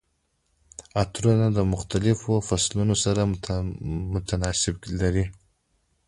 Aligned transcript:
عطرونه 1.01 1.47
د 1.57 1.59
مختلفو 1.73 2.33
فصلونو 2.47 2.95
سره 3.03 3.21
تناسب 4.29 4.75
لري. 4.99 5.25